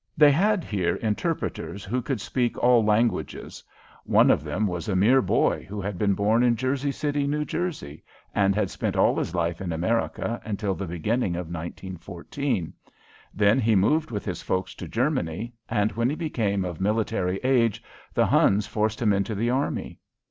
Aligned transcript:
They 0.17 0.31
had 0.31 0.63
here 0.63 0.95
interpreters 0.95 1.83
who 1.83 2.01
could 2.01 2.19
speak 2.19 2.57
all 2.57 2.83
languages. 2.83 3.63
One 4.03 4.31
of 4.31 4.43
them 4.43 4.65
was 4.65 4.89
a 4.89 4.95
mere 4.95 5.21
boy 5.21 5.63
who 5.69 5.79
had 5.79 5.99
been 5.99 6.15
born 6.15 6.41
in 6.41 6.55
Jersey 6.55 6.91
City, 6.91 7.27
New 7.27 7.45
Jersey, 7.45 8.03
and 8.33 8.55
had 8.55 8.71
spent 8.71 8.95
all 8.97 9.15
his 9.15 9.35
life 9.35 9.61
in 9.61 9.71
America 9.71 10.41
until 10.43 10.73
the 10.73 10.87
beginning 10.87 11.35
of 11.35 11.53
1914. 11.53 12.73
Then 13.31 13.59
he 13.59 13.75
moved 13.75 14.09
with 14.09 14.25
his 14.25 14.41
folks 14.41 14.73
to 14.73 14.87
Germany, 14.87 15.53
and 15.69 15.91
when 15.91 16.09
he 16.09 16.15
became 16.15 16.65
of 16.65 16.81
military 16.81 17.39
age 17.43 17.83
the 18.11 18.25
Huns 18.25 18.65
forced 18.65 18.99
him 19.03 19.13
into 19.13 19.35
the 19.35 19.51
army. 19.51 19.99